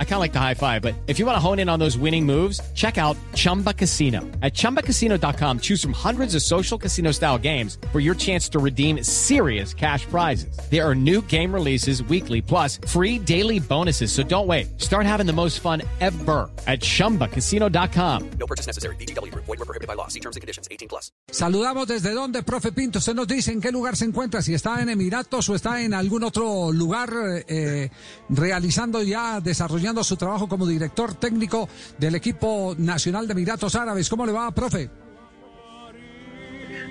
[0.00, 1.78] I kind of like the high five, but if you want to hone in on
[1.78, 4.22] those winning moves, check out Chumba Casino.
[4.42, 9.04] At ChumbaCasino.com, choose from hundreds of social casino style games for your chance to redeem
[9.04, 10.58] serious cash prizes.
[10.68, 14.10] There are new game releases weekly, plus free daily bonuses.
[14.10, 14.80] So don't wait.
[14.80, 18.30] Start having the most fun ever at ChumbaCasino.com.
[18.40, 18.96] No purchase necessary.
[18.96, 19.32] BGW.
[19.34, 20.08] Void were prohibited by law.
[20.08, 20.66] See terms and conditions.
[20.72, 21.12] 18 plus.
[21.30, 22.98] Saludamos desde donde, profe Pinto.
[22.98, 25.94] Usted nos dice en qué lugar se encuentra, si está en Emiratos o está en
[25.94, 27.10] algún otro lugar
[27.46, 27.90] eh,
[28.30, 34.08] realizando ya, desarrollando su trabajo como director técnico del equipo nacional de Emiratos Árabes.
[34.08, 34.90] ¿Cómo le va, profe?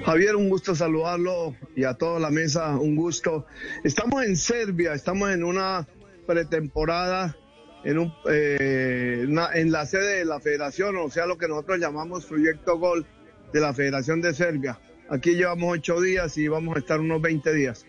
[0.06, 3.46] Javier, un gusto saludarlo y a toda la mesa, un gusto.
[3.84, 5.88] Estamos en Serbia, estamos en una
[6.26, 7.36] pretemporada
[7.84, 13.06] en, eh, la sede de la federación, o sea, lo que nosotros llamamos Proyecto Gol
[13.54, 14.80] de la Federación de Serbia.
[15.10, 17.86] Aquí llevamos ocho días y vamos a estar unos 20 días.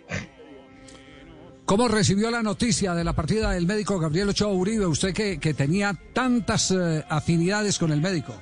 [1.69, 4.87] ¿Cómo recibió la noticia de la partida del médico Gabriel Ochoa Uribe?
[4.87, 8.35] Usted que, que tenía tantas eh, afinidades con el médico.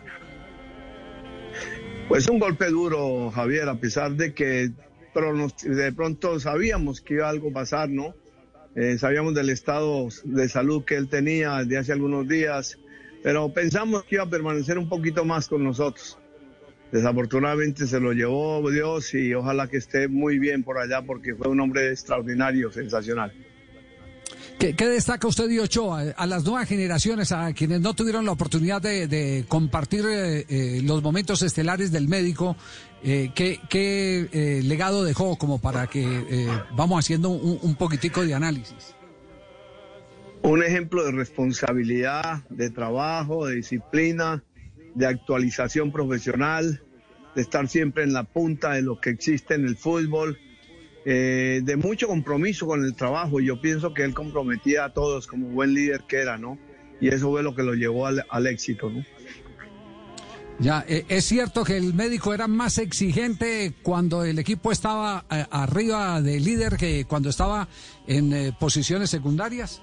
[2.07, 4.71] Pues un golpe duro, Javier, a pesar de que
[5.65, 8.15] de pronto sabíamos que iba algo a pasar, ¿no?
[8.77, 12.79] Eh, sabíamos del estado de salud que él tenía desde hace algunos días,
[13.25, 16.17] pero pensamos que iba a permanecer un poquito más con nosotros.
[16.93, 21.49] Desafortunadamente se lo llevó Dios y ojalá que esté muy bien por allá porque fue
[21.49, 23.33] un hombre extraordinario, sensacional.
[24.59, 26.15] ¿Qué, qué destaca usted de Ochoa?
[26.17, 30.81] A las nuevas generaciones, a quienes no tuvieron la oportunidad de, de compartir eh, eh,
[30.83, 32.57] los momentos estelares del médico,
[33.03, 38.25] eh, ¿qué, qué, eh, legado dejó como para que eh, vamos haciendo un, un poquitico
[38.25, 38.95] de análisis?
[40.43, 44.45] un ejemplo de responsabilidad, de trabajo, de disciplina,
[44.97, 46.83] de actualización profesional,
[47.35, 50.39] de estar siempre en la punta de lo que existe en el fútbol,
[51.05, 53.39] eh, de mucho compromiso con el trabajo.
[53.41, 56.59] Yo pienso que él comprometía a todos como buen líder que era, ¿no?
[56.99, 59.05] Y eso fue lo que lo llevó al, al éxito, ¿no?
[60.59, 65.45] Ya, eh, es cierto que el médico era más exigente cuando el equipo estaba eh,
[65.51, 67.69] arriba de líder que cuando estaba
[68.07, 69.83] en posiciones secundarias.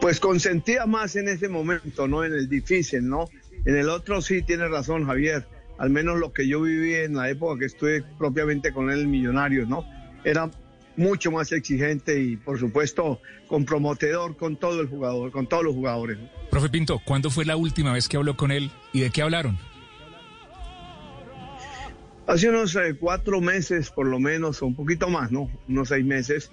[0.00, 2.24] Pues consentía más en ese momento, ¿no?
[2.24, 3.28] En el difícil, ¿no?
[3.64, 5.46] En el otro sí tiene razón, Javier.
[5.78, 9.68] Al menos lo que yo viví en la época que estuve propiamente con él, Millonarios,
[9.68, 9.84] ¿no?
[10.24, 10.50] Era
[10.96, 16.18] mucho más exigente y, por supuesto, comprometedor con todo el jugador, con todos los jugadores.
[16.50, 19.58] Profe Pinto, ¿cuándo fue la última vez que habló con él y de qué hablaron?
[22.26, 25.48] Hace unos eh, cuatro meses, por lo menos, o un poquito más, ¿no?
[25.68, 26.50] Unos seis meses.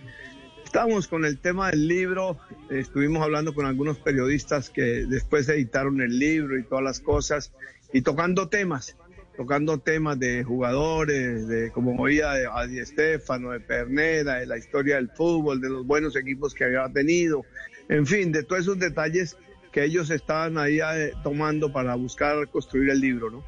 [0.75, 2.37] Estábamos con el tema del libro,
[2.69, 7.53] estuvimos hablando con algunos periodistas que después editaron el libro y todas las cosas,
[7.93, 8.97] y tocando temas,
[9.37, 14.57] tocando temas de jugadores, de como oía de a Di Stéfano, de Pernera, de la
[14.57, 17.45] historia del fútbol, de los buenos equipos que había tenido,
[17.87, 19.37] en fin, de todos esos detalles
[19.71, 23.45] que ellos estaban ahí eh, tomando para buscar construir el libro, ¿no?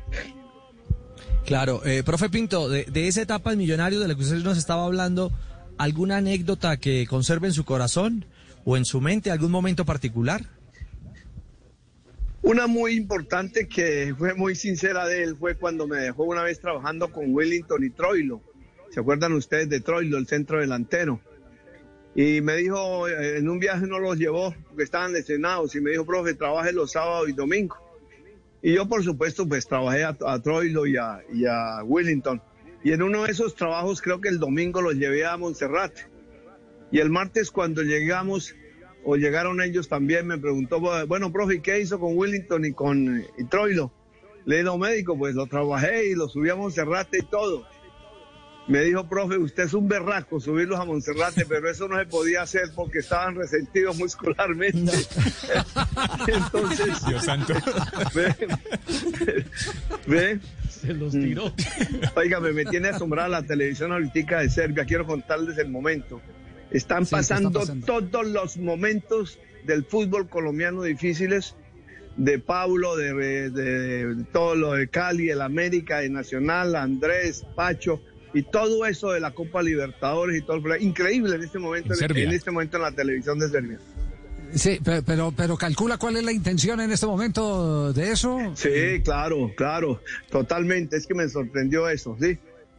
[1.46, 4.58] Claro, eh, profe Pinto, de, de esa etapa en Millonarios de la que usted nos
[4.58, 5.34] estaba hablando,
[5.78, 8.26] ¿alguna anécdota que conserve en su corazón
[8.66, 10.42] o en su mente, algún momento particular?
[12.42, 16.60] Una muy importante que fue muy sincera de él fue cuando me dejó una vez
[16.60, 18.42] trabajando con Wellington y Troilo.
[18.90, 21.20] ¿Se acuerdan ustedes de Troilo, el centro delantero?
[22.16, 25.92] Y me dijo, eh, en un viaje no los llevó porque estaban lesionados y me
[25.92, 27.78] dijo, profe, trabaje los sábados y domingos.
[28.62, 32.42] Y yo, por supuesto, pues trabajé a, a Troilo y a, y a Wellington.
[32.88, 36.08] Y en uno de esos trabajos, creo que el domingo los llevé a Monserrate.
[36.90, 38.56] Y el martes cuando llegamos,
[39.04, 43.26] o llegaron ellos también, me preguntó, bueno, profe, ¿y ¿qué hizo con Wellington y con
[43.38, 43.92] y Troilo?
[44.46, 47.68] Le digo, médico, pues lo trabajé y lo subí a Monserrate y todo.
[48.68, 52.42] Me dijo, profe, usted es un berraco subirlos a Monserrate, pero eso no se podía
[52.42, 54.92] hacer porque estaban resentidos muscularmente.
[56.28, 57.54] Entonces, Dios santo.
[58.14, 58.36] ve,
[60.06, 60.40] ve,
[60.70, 61.54] Se los tiró.
[62.16, 64.86] Oiga, me tiene asombrada la televisión ahorita de Serbia.
[64.86, 66.22] Quiero contarles el momento.
[66.70, 67.86] Están Sí, ¿qué está pasando, pasando?
[67.86, 71.56] todos los momentos del fútbol colombiano difíciles.
[72.18, 78.02] De Paulo, de, de- de todo lo de Cali, el América, de Nacional, Andrés, Pacho
[78.38, 80.58] y todo eso de la Copa Libertadores y todo.
[80.74, 83.80] el- Increíble en este momento, En en, en este momento en la televisión de Serbia.
[84.54, 88.38] Sí, pe- pero, pero calcula cuál es la intención en este momento de eso.
[88.56, 90.02] Sí, claro, claro,
[90.32, 90.96] totalmente.
[90.98, 92.38] Es que me sorprendió eso, sí.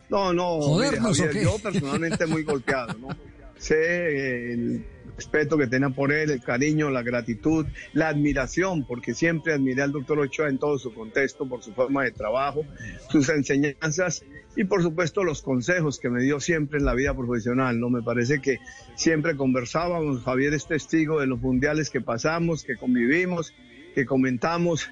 [0.09, 3.09] No, no, mire, ¿Jodernos o Javier, yo personalmente muy golpeado, ¿no?
[3.59, 4.85] Sé, el-
[5.19, 9.91] respeto que tenía por él, el cariño, la gratitud, la admiración, porque siempre admiré al
[9.91, 12.65] doctor Ochoa en todo su contexto, por su forma de trabajo,
[13.11, 14.25] sus enseñanzas
[14.55, 17.81] y por supuesto los consejos que me dio siempre en la vida profesional.
[17.81, 18.59] No me parece que
[18.95, 23.53] siempre conversábamos, Javier es testigo de los mundiales que pasamos, que convivimos,
[23.97, 24.89] que comentamos.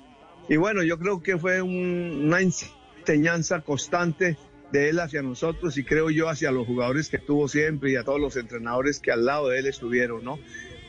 [0.49, 4.37] Y bueno, yo creo que fue una enseñanza constante
[4.73, 8.05] de él hacia nosotros y creo yo hacia los jugadores que tuvo siempre y a
[8.05, 10.39] todos los entrenadores que al lado de él estuvieron, ¿no?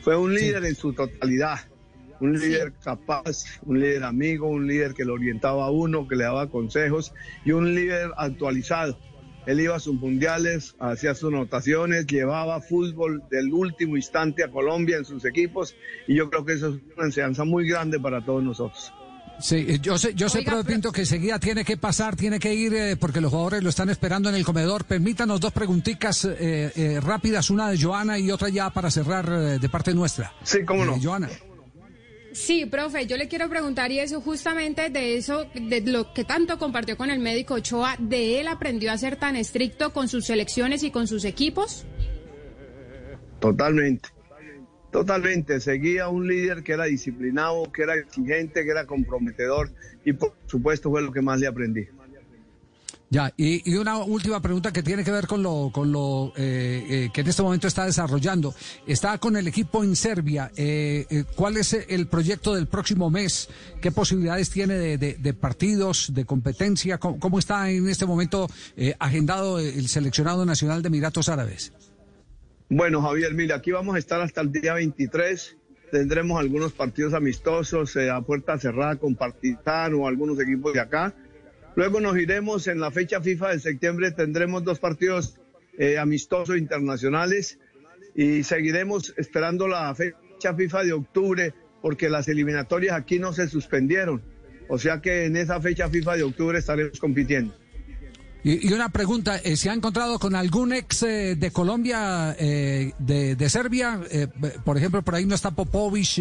[0.02, 1.58] Fue un líder en su totalidad,
[2.20, 6.24] un líder capaz, un líder amigo, un líder que lo orientaba a uno, que le
[6.24, 7.14] daba consejos
[7.44, 8.98] y un líder actualizado.
[9.46, 14.98] Él iba a sus mundiales, hacía sus anotaciones, llevaba fútbol del último instante a Colombia
[14.98, 15.74] en sus equipos
[16.06, 18.92] y yo creo que eso es una enseñanza muy grande para todos nosotros.
[19.40, 22.74] Sí, yo sé, yo sé, Oiga, Pinto, que enseguida tiene que pasar, tiene que ir,
[22.74, 24.84] eh, porque los jugadores lo están esperando en el comedor.
[24.84, 29.68] Permítanos dos preguntitas eh, eh, rápidas, una de Joana y otra ya para cerrar de
[29.68, 30.32] parte nuestra.
[30.42, 31.00] Sí, cómo no.
[31.00, 31.28] Joana.
[32.32, 36.58] Sí, profe, yo le quiero preguntar y eso justamente de eso, de lo que tanto
[36.58, 40.82] compartió con el médico Ochoa, ¿de él aprendió a ser tan estricto con sus selecciones
[40.82, 41.84] y con sus equipos?
[43.40, 44.10] Totalmente.
[44.90, 49.70] Totalmente, seguía un líder que era disciplinado, que era exigente, que era comprometedor
[50.04, 51.86] y por supuesto fue lo que más le aprendí.
[53.10, 57.10] Ya, y, una última pregunta que tiene que ver con lo, con lo eh, eh,
[57.12, 58.54] que en este momento está desarrollando.
[58.86, 60.52] Está con el equipo en Serbia.
[60.56, 63.48] Eh, ¿Cuál es el proyecto del próximo mes?
[63.80, 66.98] ¿Qué posibilidades tiene de, partidos, de competencia?
[66.98, 68.50] ¿Cómo, está en este momento
[68.98, 71.72] agendado el seleccionado nacional de Emiratos Árabes?
[72.70, 75.56] Bueno, Javier, mira, aquí vamos a estar hasta el día 23.
[75.90, 81.14] Tendremos algunos partidos amistosos eh, a puerta cerrada con Partizan o algunos equipos de acá.
[81.76, 85.38] Luego nos iremos en la fecha FIFA de septiembre, tendremos dos partidos
[85.78, 87.58] eh, amistosos internacionales
[88.14, 94.20] y seguiremos esperando la fecha FIFA de octubre porque las eliminatorias aquí no se suspendieron.
[94.68, 97.54] O sea que en esa fecha FIFA de octubre estaremos compitiendo.
[98.44, 103.48] Y, una pregunta, eh, ¿se ha encontrado con algún ex eh, de Colombia, eh, de,
[103.48, 104.00] Serbia?
[104.64, 106.20] por ejemplo, por ahí no está Popovich,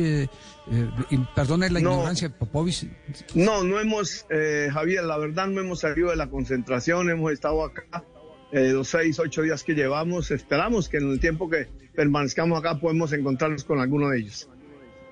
[1.35, 2.87] perdone la ignorancia, Popovich.
[3.35, 4.25] No, no hemos,
[4.73, 8.03] Javier, la verdad no hemos salido de la concentración, hemos estado acá
[8.51, 13.13] los seis, ocho días que llevamos, esperamos que en el tiempo que permanezcamos acá podemos
[13.13, 14.49] encontrarnos con alguno de ellos.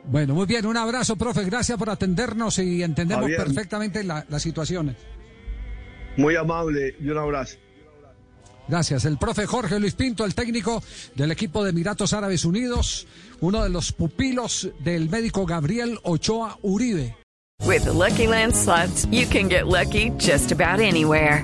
[0.05, 4.95] Bueno, muy bien, un abrazo, profe, gracias por atendernos y entendemos perfectamente la, la situación.
[6.17, 7.57] Muy amable y un abrazo.
[8.67, 9.05] Gracias.
[9.05, 10.81] El profe Jorge Luis Pinto, el técnico
[11.13, 13.07] del equipo de Emiratos Árabes Unidos,
[13.41, 17.15] uno de los pupilos del médico Gabriel Ochoa Uribe.
[17.63, 21.43] With Lucky Land slots, you can get lucky just about anywhere.